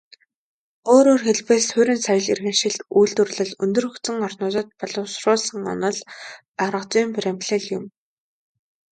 Өөрөөр 0.93 1.21
хэлбэл, 1.27 1.63
суурин 1.69 1.99
соёл 2.05 2.27
иргэншилт, 2.33 2.79
үйлдвэрлэл 2.97 3.51
өндөр 3.63 3.85
хөгжсөн 3.87 4.17
орнуудад 4.27 4.67
боловсруулсан 4.79 5.61
онол 5.73 5.97
аргазүйн 6.65 7.09
баримтлал 7.15 7.65
юм. 7.77 7.85